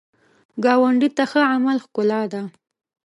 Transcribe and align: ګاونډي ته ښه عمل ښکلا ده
ګاونډي 0.63 1.09
ته 1.17 1.23
ښه 1.31 1.41
عمل 1.53 1.77
ښکلا 1.85 2.21
ده 2.33 2.41